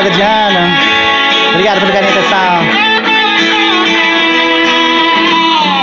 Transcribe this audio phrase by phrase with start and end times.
[0.00, 0.78] colega Diana.
[1.50, 2.64] Obrigado pelo carinho atenção.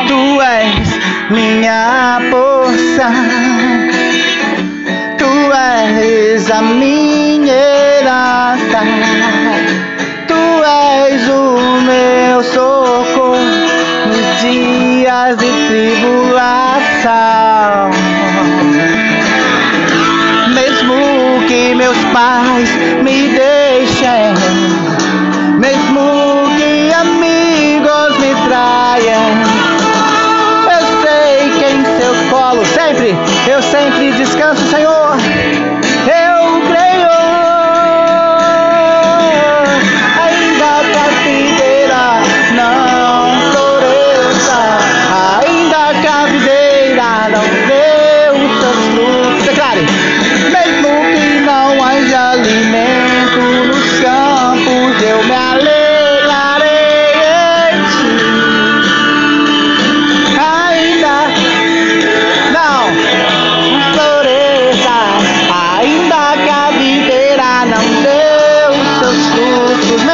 [0.08, 3.14] Tu és minha porção.
[5.18, 8.80] Tu és a minha herança.
[10.28, 13.36] Tu és o meu socorro
[14.08, 17.37] nos dias de tribulação.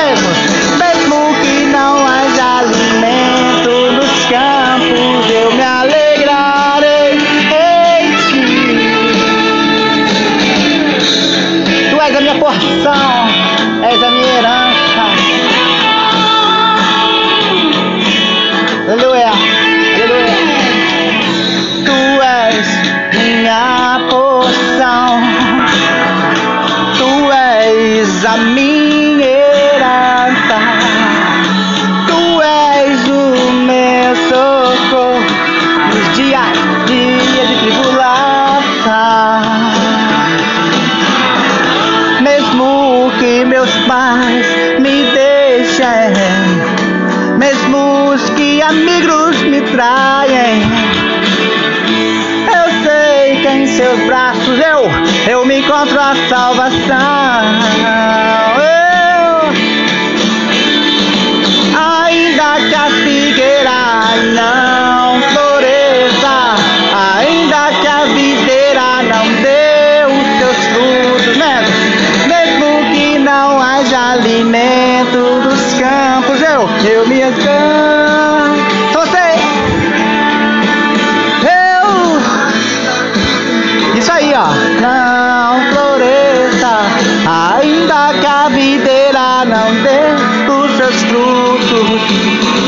[0.04, 0.33] Frutos,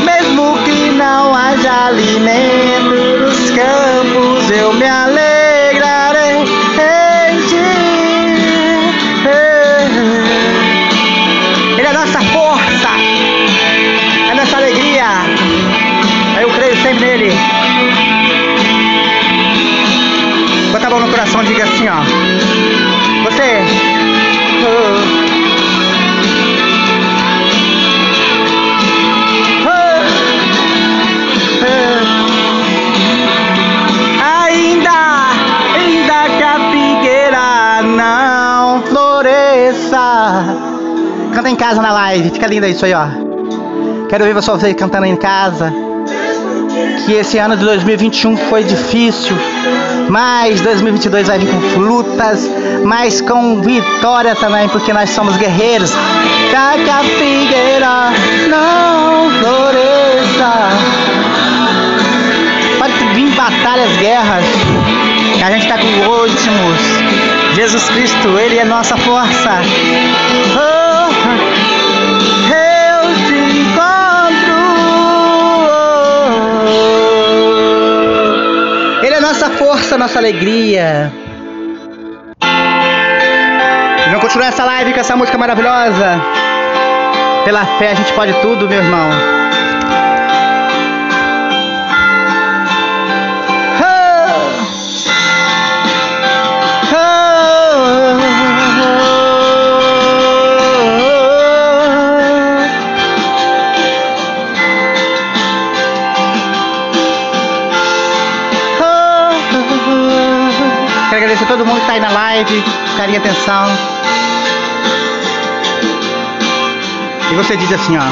[0.04, 4.86] Mesmo que não haja alimento nos campos, eu me
[41.66, 43.06] casa na live, fica lindo isso aí, ó.
[44.08, 45.74] Quero ver você cantando em casa.
[47.04, 49.36] Que esse ano de 2021 foi difícil,
[50.08, 52.48] mas 2022 vai vir com lutas,
[52.84, 55.90] mas com vitória também, porque nós somos guerreiros.
[56.50, 58.12] Que a figueira
[58.48, 60.52] não floresça.
[62.78, 64.44] Pode vir batalhas, guerras,
[65.44, 66.80] a gente está com últimos.
[67.56, 69.50] Jesus Cristo, Ele é nossa força.
[70.54, 71.55] Oh,
[79.26, 81.12] nossa força, nossa alegria.
[83.98, 86.20] E vamos continuar essa live com essa música maravilhosa.
[87.44, 89.45] Pela fé a gente pode tudo, meu irmão.
[111.36, 112.64] Agradecer a todo mundo que está aí na live,
[112.96, 113.66] carinho e atenção.
[117.30, 118.04] E você diz assim, ó.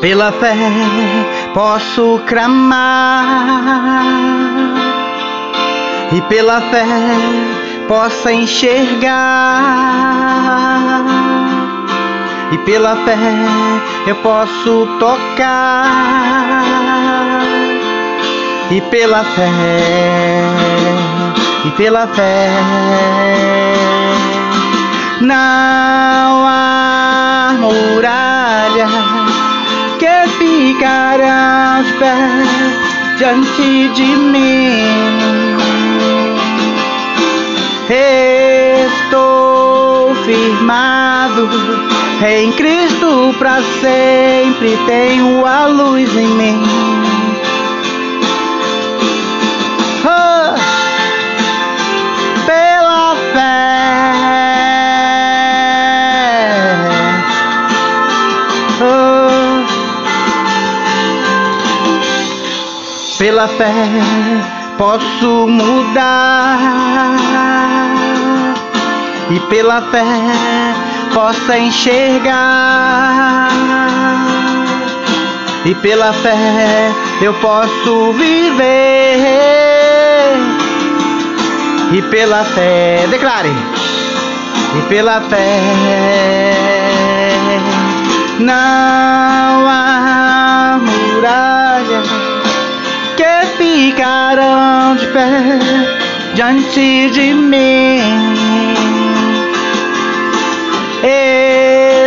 [0.00, 0.56] Pela fé
[1.52, 4.02] posso clamar
[6.12, 6.86] e pela fé
[7.86, 9.12] possa enxergar
[12.52, 13.18] e pela fé
[14.06, 16.24] eu posso tocar
[18.70, 20.93] e pela fé
[21.64, 22.50] e pela fé
[25.20, 28.86] não há muralha
[29.98, 32.16] que ficará de pé
[33.16, 35.24] diante de mim
[37.86, 41.50] Estou firmado
[42.26, 46.62] em Cristo para sempre, tenho a luz em mim.
[63.18, 63.72] Pela fé
[64.76, 66.58] posso mudar.
[69.30, 70.04] E pela fé
[71.12, 73.48] possa enxergar.
[75.64, 78.64] E pela fé eu posso viver.
[81.92, 83.52] E pela fé declare.
[84.76, 85.60] E pela fé
[88.40, 89.83] não há
[95.14, 95.60] pé
[96.34, 98.34] diante de mim.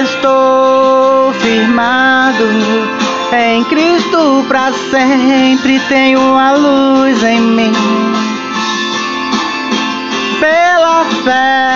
[0.01, 2.43] Estou firmado
[3.31, 7.73] em Cristo para sempre, tenho a luz em mim.
[10.41, 11.75] Pela fé.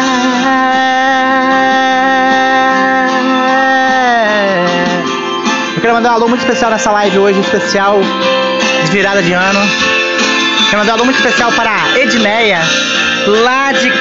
[5.75, 8.01] Eu quero mandar um alô muito especial nessa live hoje, especial
[8.83, 10.00] de virada de ano.
[10.71, 12.61] Quero mandar um alô muito especial para a Edneia,
[13.27, 13.91] lá de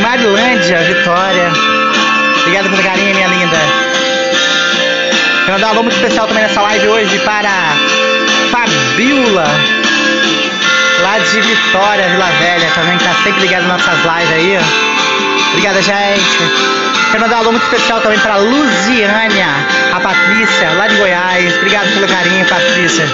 [0.00, 1.52] Marilândia, Vitória.
[2.40, 3.58] Obrigado pelo carinho, minha linda.
[5.40, 7.50] Quero mandar um alô muito especial também nessa live hoje para
[8.50, 9.44] Fabiola,
[11.02, 14.58] lá de Vitória, Vila Velha, também que tá sempre ligado nas nossas lives aí.
[15.50, 16.38] Obrigada, gente.
[17.10, 19.48] Quero mandar um alô muito especial também para Luziânia,
[19.92, 21.56] a Patrícia, lá de Goiás.
[21.58, 23.06] Obrigado pelo carinho, Patrícia.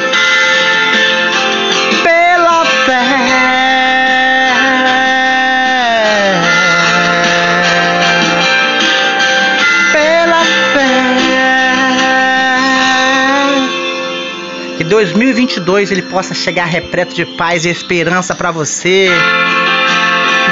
[14.93, 19.11] 2022 ele possa chegar repleto de paz e esperança para você.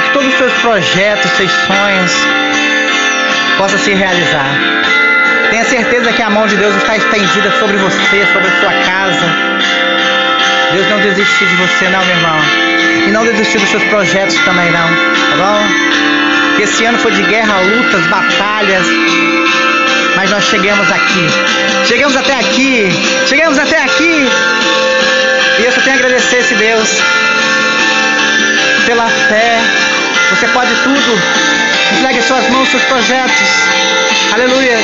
[0.03, 2.11] Que todos os seus projetos, seus sonhos
[3.57, 4.49] possam se realizar.
[5.51, 9.51] Tenha certeza que a mão de Deus está estendida sobre você, sobre a sua casa
[10.71, 12.37] Deus não desistiu de você não, meu irmão.
[13.07, 16.55] E não desistiu dos seus projetos também não, tá bom?
[16.55, 18.87] Que esse ano foi de guerra, lutas, batalhas.
[20.21, 21.27] Mas nós chegamos aqui.
[21.87, 22.91] Chegamos até aqui.
[23.25, 24.29] Chegamos até aqui.
[25.57, 26.89] E eu só tenho a agradecer esse Deus.
[28.85, 29.57] Pela fé.
[30.29, 31.21] Você pode tudo.
[31.97, 33.49] Entregue suas mãos, seus projetos.
[34.31, 34.77] Aleluia.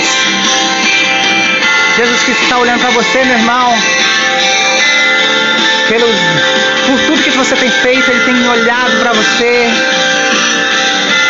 [1.97, 3.77] Jesus que está olhando para você, meu irmão
[5.87, 6.07] pelo,
[6.87, 9.69] por tudo que você tem feito, Ele tem olhado para você.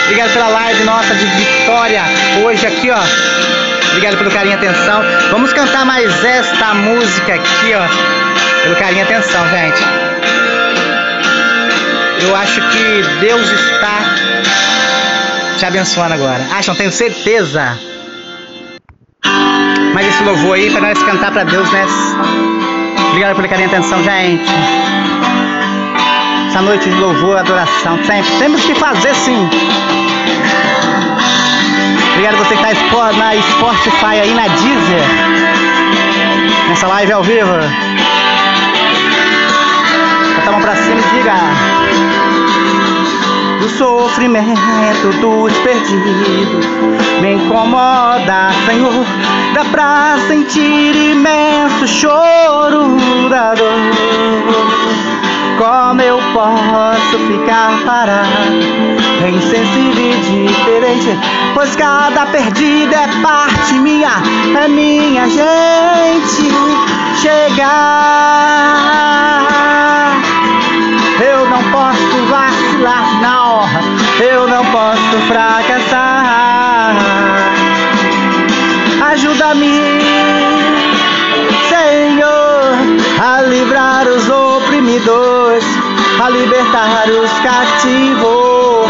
[0.06, 2.02] Obrigado pela live nossa de vitória
[2.42, 3.57] hoje aqui, ó.
[3.90, 5.02] Obrigado pelo carinho e atenção.
[5.32, 8.64] Vamos cantar mais esta música aqui, ó.
[8.64, 9.84] Pelo carinho e atenção, gente.
[12.22, 14.00] Eu acho que Deus está
[15.58, 16.46] te abençoando agora.
[16.58, 16.76] Acham?
[16.76, 17.78] Tenho certeza.
[19.94, 21.86] Mas esse louvor aí para nós cantar para Deus, né?
[23.10, 24.52] Obrigado pela carinho e atenção, gente.
[26.50, 28.32] Essa noite de louvor, adoração, sempre.
[28.38, 29.50] Temos que fazer sim.
[32.18, 35.04] Obrigado você que está na Spotify aí, na Deezer.
[36.68, 37.54] Nessa live ao vivo.
[40.36, 41.36] Bota a mão pra cima e diga.
[43.60, 46.66] Do sofrimento dos perdidos
[47.22, 49.06] me incomoda, Senhor
[49.54, 52.98] Dá pra sentir imenso choro
[53.30, 55.17] da dor.
[55.58, 58.28] Como eu posso ficar parado,
[59.28, 61.18] insensível e diferente?
[61.54, 64.12] Pois cada perdida é parte minha,
[64.56, 66.52] é minha gente.
[67.22, 67.72] Chegar,
[71.20, 73.68] eu não posso vacilar, não,
[74.24, 76.58] eu não posso fracassar
[79.18, 79.80] ajuda-me,
[86.38, 88.88] libertar os cativos.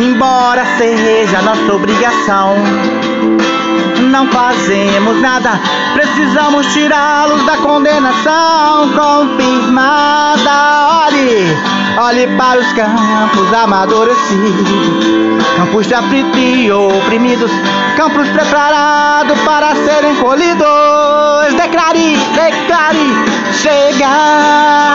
[0.00, 2.54] Embora seja nossa obrigação,
[4.10, 5.60] não fazemos nada,
[5.92, 11.06] precisamos tirá-los da condenação confirmada.
[11.06, 11.77] Olhe!
[11.98, 14.68] Olhe para os campos amadurecidos,
[15.56, 17.50] campos de aflitos e oprimidos,
[17.96, 21.54] campos preparados para serem colhidos.
[21.56, 23.14] Declare, declare,
[23.52, 24.88] chegar.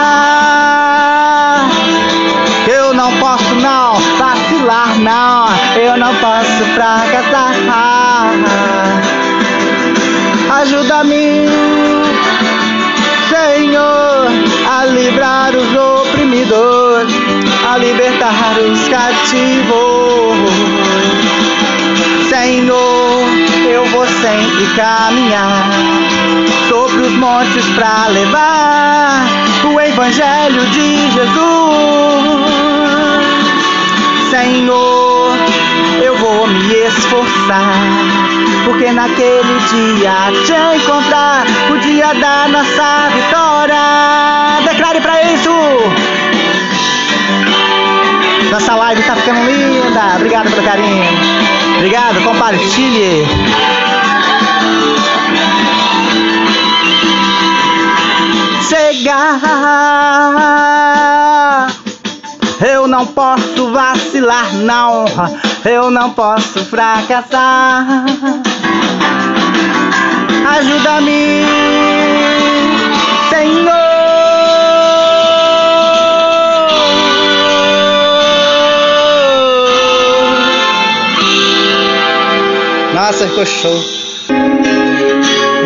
[2.66, 5.46] Eu não posso não vacilar não,
[5.76, 7.54] eu não posso fracassar.
[10.60, 11.46] Ajuda-me,
[13.28, 14.28] Senhor,
[14.70, 16.83] a livrar os oprimidos,
[17.68, 20.34] a libertar os cativos.
[22.28, 23.22] Senhor,
[23.70, 25.70] eu vou sempre caminhar
[26.68, 29.26] sobre os montes para levar
[29.64, 32.44] o evangelho de Jesus.
[34.30, 35.36] Senhor,
[36.02, 37.74] eu vou me esforçar,
[38.64, 44.23] porque naquele dia te encontrar, o dia da nossa vitória.
[48.94, 50.14] Live tá ficando linda.
[50.16, 51.04] Obrigado pelo carinho.
[51.76, 53.26] Obrigado, compartilhe.
[58.68, 59.40] Chegar.
[62.60, 65.04] Eu não posso vacilar, não.
[65.64, 68.04] Eu não posso fracassar.
[70.46, 71.44] Ajuda-me,
[73.30, 73.83] Senhor.
[83.06, 83.84] Nossa, ficou show.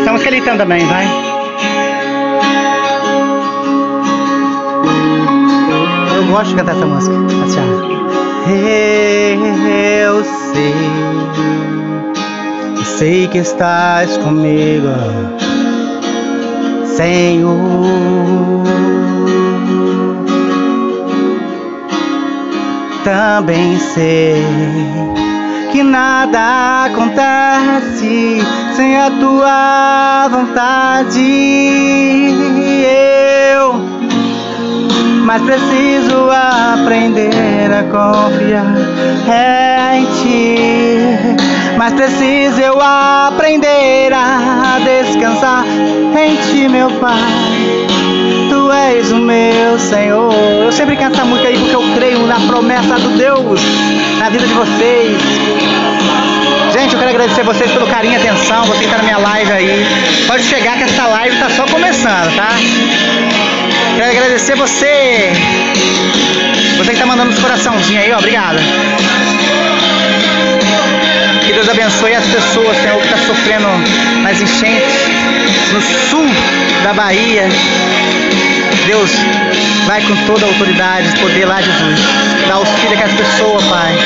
[0.01, 1.07] Essa música ele também, vai.
[6.17, 7.15] Eu gosto de cantar essa música.
[7.15, 8.49] Ó.
[8.51, 10.75] Eu sei,
[12.99, 14.89] sei que estás comigo,
[16.97, 18.65] Senhor.
[23.05, 25.08] Também sei
[25.71, 28.39] que nada acontece
[28.75, 31.21] sem a tua vontade.
[33.53, 33.75] Eu,
[35.25, 38.75] mas preciso aprender a confiar
[39.97, 40.57] em ti.
[41.77, 48.08] Mas preciso eu aprender a descansar em ti, meu Pai.
[48.89, 50.33] És o meu Senhor.
[50.65, 53.61] Eu sempre canto essa música aí porque eu creio na promessa do Deus
[54.19, 55.19] na vida de vocês.
[56.73, 59.53] Gente, eu quero agradecer vocês pelo carinho e atenção, você que está na minha live
[59.53, 59.87] aí.
[60.27, 62.49] Pode chegar que essa live está só começando, tá?
[63.97, 65.33] Quero agradecer você.
[66.79, 68.19] Você que está mandando os coraçãozinhos aí, ó.
[68.19, 68.59] Obrigado.
[71.45, 73.69] Que Deus abençoe as pessoas, Senhor, que está sofrendo
[74.23, 74.95] nas enchentes
[75.75, 76.27] no sul
[76.83, 77.49] da Bahia.
[78.87, 79.11] Deus,
[79.87, 82.01] vai com toda a autoridade, poder lá, Jesus.
[82.47, 83.99] Dá auxílio a aquelas pessoas, Pai.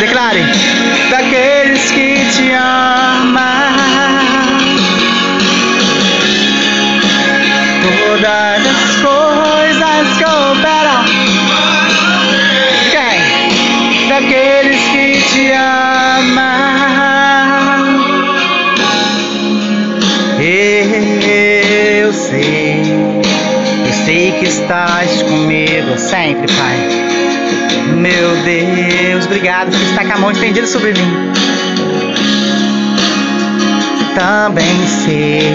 [0.00, 0.44] Declare,
[1.10, 3.44] daqueles que te amam,
[7.82, 11.04] todas as coisas cooperam.
[12.90, 14.08] Quem?
[14.08, 16.97] Daqueles que te amam.
[24.38, 26.76] Que estás comigo sempre, Pai.
[27.96, 31.32] Meu Deus, obrigado por estar com a mão estendida sobre mim.
[34.14, 35.50] Também sei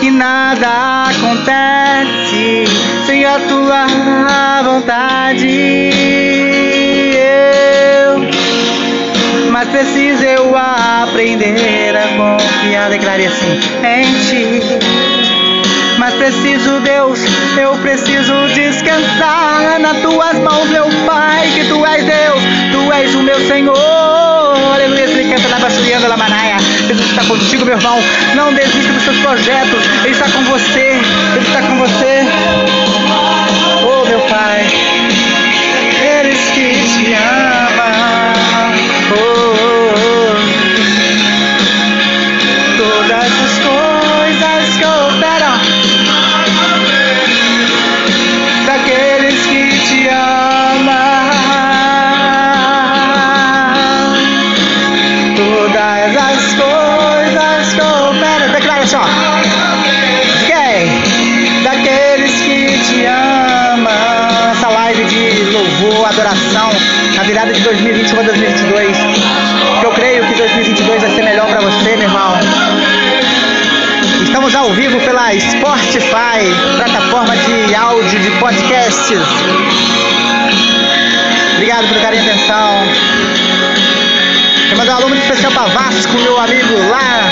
[0.00, 2.64] que nada acontece
[3.06, 3.86] sem a tua
[4.62, 5.90] vontade.
[7.16, 8.20] Eu,
[9.50, 15.17] mas preciso eu aprender a confiar, declarei assim, em ti.
[16.08, 17.20] Mas preciso, Deus,
[17.58, 23.22] eu preciso descansar nas tuas mãos, meu Pai, que tu és Deus, tu és o
[23.22, 23.76] meu Senhor.
[24.72, 26.56] Aleluia, ele canta na baixuriana da Manaia.
[26.86, 27.98] Jesus está contigo, meu irmão.
[28.34, 29.84] Não desista dos seus projetos.
[30.02, 30.98] Ele está com você.
[31.36, 32.77] Ele está com você.
[74.48, 76.40] Estamos ao vivo pela Spotify,
[76.76, 79.20] plataforma de áudio de podcasts.
[81.52, 82.82] Obrigado carinho e atenção.
[84.64, 87.30] Quero mandar um aluno especial para Vasco, meu amigo lá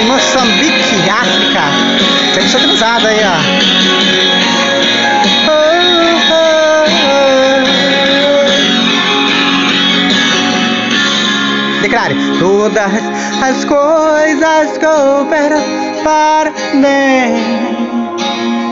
[0.00, 1.62] em Moçambique, África.
[2.34, 3.38] Tem sintonizado aí, ó.
[11.82, 12.92] Declare: Todas
[13.42, 17.62] as coisas cooperam para bem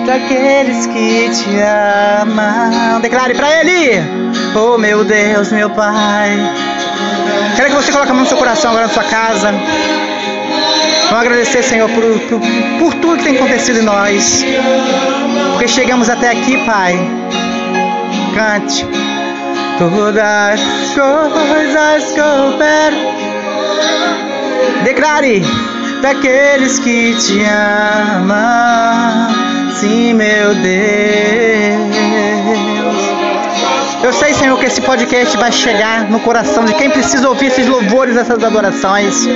[0.07, 1.51] daqueles que te
[2.23, 3.01] amam.
[3.01, 4.01] Declare para Ele:
[4.55, 6.31] Oh meu Deus, meu Pai.
[7.57, 9.53] Quero que você coloque a mão no seu coração agora na sua casa.
[11.11, 12.41] Vamos agradecer, Senhor, por, por,
[12.79, 14.45] por tudo que tem acontecido em nós.
[15.53, 16.95] Porque chegamos até aqui, Pai.
[18.35, 18.87] Cante.
[19.79, 20.61] Todas as
[20.95, 23.21] coisas cooperam.
[24.85, 25.43] Declare
[26.00, 29.30] daqueles que te amam.
[29.73, 31.90] Sim, meu Deus.
[34.02, 37.66] Eu sei, Senhor, que esse podcast vai chegar no coração de quem precisa ouvir esses
[37.66, 39.26] louvores, essas adorações.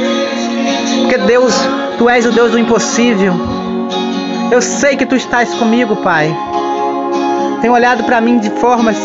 [1.00, 1.54] Porque Deus,
[1.98, 3.34] Tu és o Deus do impossível.
[4.50, 6.34] Eu sei que Tu estás comigo, Pai.
[7.60, 8.96] Tem olhado para mim de formas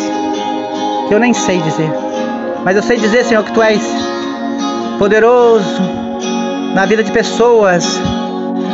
[1.07, 1.91] que eu nem sei dizer.
[2.63, 3.81] Mas eu sei dizer, Senhor, que Tu és
[4.97, 5.98] poderoso
[6.73, 7.99] na vida de pessoas,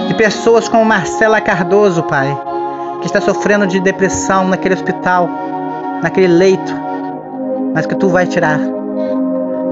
[0.08, 2.38] de pessoas como Marcela Cardoso, Pai,
[3.02, 5.30] que está sofrendo de depressão naquele hospital,
[6.02, 6.74] naquele leito,
[7.74, 8.60] mas que Tu vai tirar.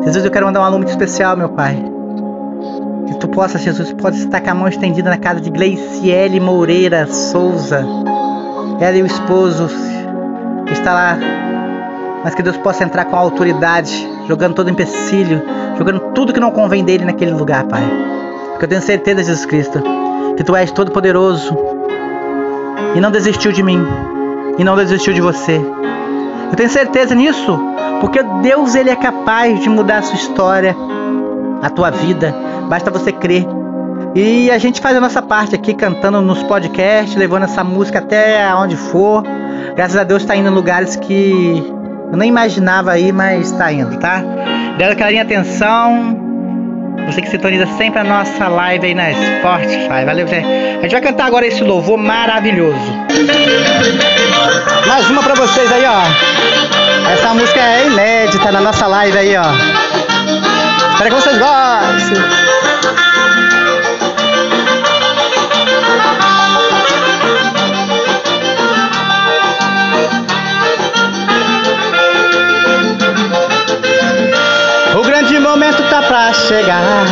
[0.03, 1.77] Jesus, eu quero mandar um aluno muito especial, meu Pai.
[3.07, 7.07] Que tu possa, Jesus, pode estar com a mão estendida na casa de Gleiciele Moreira
[7.07, 7.85] Souza.
[8.79, 9.69] Ela e o esposo
[10.65, 11.17] que está lá.
[12.23, 15.41] Mas que Deus possa entrar com autoridade, jogando todo empecilho,
[15.77, 18.12] jogando tudo que não convém dele naquele lugar, Pai.
[18.53, 19.81] Porque eu tenho certeza, Jesus Cristo,
[20.37, 21.57] que tu és todo poderoso
[22.95, 23.85] e não desistiu de mim
[24.57, 25.59] e não desistiu de você.
[26.49, 27.59] Eu tenho certeza nisso,
[27.99, 30.75] porque Deus ele é capaz de mudar a sua história,
[31.61, 32.33] a tua vida.
[32.69, 33.45] Basta você crer.
[34.15, 38.53] E a gente faz a nossa parte aqui cantando nos podcasts, levando essa música até
[38.53, 39.23] onde for.
[39.75, 41.63] Graças a Deus está indo em lugares que
[42.11, 44.23] eu nem imaginava aí, mas está indo, tá?
[44.91, 46.32] Aquela linha atenção.
[47.05, 50.05] Você que sintoniza sempre a nossa live aí na Spotify.
[50.05, 50.43] Valeu, Zé.
[50.79, 52.79] A gente vai cantar agora esse louvor maravilhoso.
[54.87, 57.11] Mais uma pra vocês aí, ó.
[57.11, 59.51] Essa música é inédita na nossa live aí, ó.
[60.93, 62.43] Espero que vocês gostem.
[76.53, 77.05] Chegar.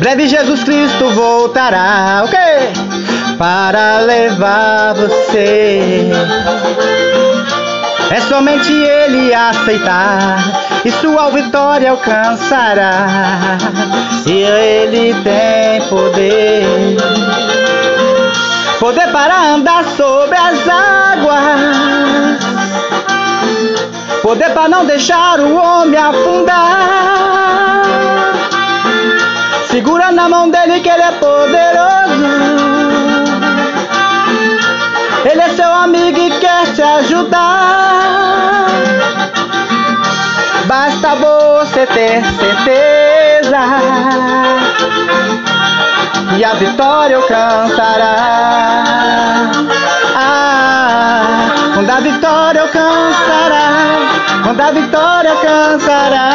[0.00, 2.22] Breve Jesus Cristo voltará.
[2.24, 2.72] O quê?
[3.38, 6.10] Para levar você.
[8.10, 10.38] É somente Ele aceitar
[10.84, 13.56] e sua vitória alcançará.
[14.26, 16.96] E Ele tem poder,
[18.80, 22.38] poder para andar sobre as águas,
[24.22, 27.42] poder para não deixar o homem afundar.
[29.72, 32.26] Segura na mão dele que ele é poderoso.
[35.24, 38.66] Ele é seu amigo e quer te ajudar.
[40.66, 43.58] Basta você ter certeza
[46.36, 48.84] e a vitória alcançará.
[50.14, 53.70] Ah, quando a vitória alcançará,
[54.42, 56.32] quando a vitória alcançará.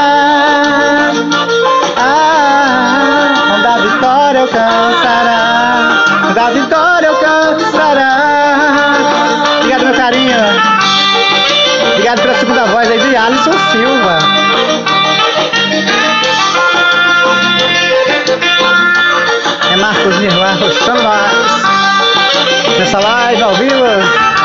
[23.47, 23.75] Ao vivo.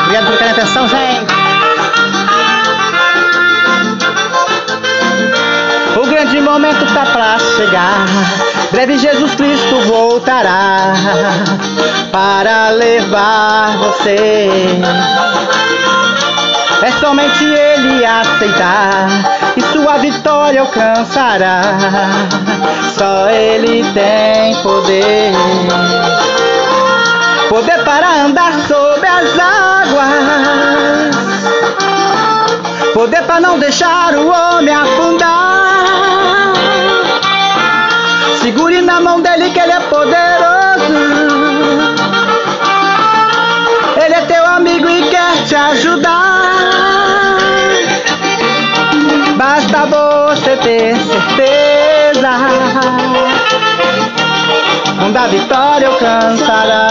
[0.03, 1.33] Obrigado pela carinho atenção, gente.
[5.97, 8.05] O grande momento tá pra chegar.
[8.71, 10.93] Breve Jesus Cristo voltará
[12.11, 14.49] para levar você.
[16.81, 19.07] É somente Ele aceitar
[19.55, 21.61] e sua vitória alcançará.
[22.97, 25.31] Só Ele tem poder,
[27.53, 31.13] poder para andar sobre as águas
[32.95, 36.53] Poder pra não deixar o homem afundar.
[38.41, 40.93] Segure na mão dele que ele é poderoso.
[44.03, 47.37] Ele é teu amigo e quer te ajudar.
[49.35, 52.29] Basta você ter certeza.
[55.03, 56.82] Um da vitória alcançará.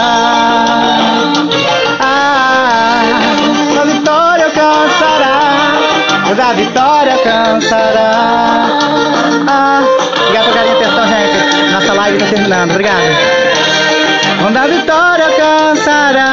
[7.29, 8.67] Alcançará.
[9.47, 9.81] Ah,
[10.27, 11.71] obrigado e atenção, gente.
[11.71, 12.71] Nossa live tá terminando.
[12.71, 13.03] Obrigado.
[14.45, 16.25] O da vitória alcançará.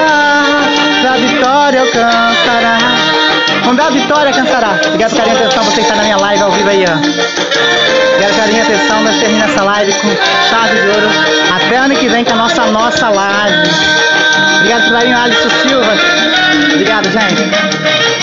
[0.00, 0.62] Ah,
[1.02, 2.78] da vitória alcançará.
[3.70, 4.80] O da vitória alcançará.
[4.86, 5.64] Obrigado pelo carinho e atenção.
[5.64, 8.18] Você que está na minha live ao vivo aí, ó.
[8.18, 10.08] Quero carinho e atenção, nós terminamos essa live com
[10.48, 11.08] chave de ouro.
[11.54, 13.70] Até ano que vem com a nossa nossa live.
[14.58, 15.92] Obrigado pelo carinho, Alisson Silva.
[16.72, 18.13] Obrigado, gente.